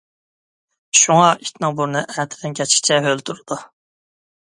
[0.99, 3.59] شۇڭا، ئىتنىڭ بۇرنى ئەتىدىن-كەچكىچە ھۆل تۇرىدۇ.